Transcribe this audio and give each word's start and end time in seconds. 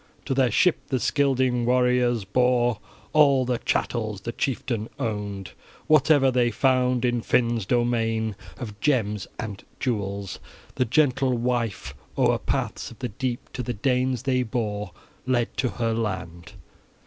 To 0.25 0.33
their 0.33 0.49
ship 0.49 0.79
the 0.87 0.99
Scylding 0.99 1.63
warriors 1.63 2.25
bore 2.25 2.79
all 3.13 3.45
the 3.45 3.59
chattels 3.59 4.21
the 4.21 4.31
chieftain 4.31 4.89
owned, 4.97 5.51
whatever 5.85 6.31
they 6.31 6.49
found 6.49 7.05
in 7.05 7.21
Finn's 7.21 7.67
domain 7.67 8.35
of 8.57 8.79
gems 8.79 9.27
and 9.37 9.63
jewels. 9.79 10.39
The 10.73 10.85
gentle 10.85 11.37
wife 11.37 11.93
o'er 12.17 12.39
paths 12.39 12.89
of 12.89 12.97
the 12.97 13.09
deep 13.09 13.53
to 13.53 13.61
the 13.61 13.75
Danes 13.75 14.23
they 14.23 14.41
bore, 14.41 14.91
led 15.27 15.55
to 15.57 15.69
her 15.69 15.93
land. 15.93 16.53